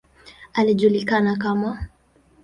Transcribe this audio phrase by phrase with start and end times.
[0.53, 1.89] Alijulikana kama ""Mt.